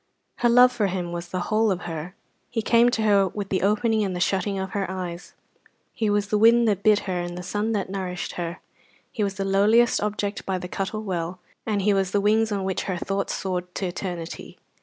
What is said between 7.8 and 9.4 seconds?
nourished her; he was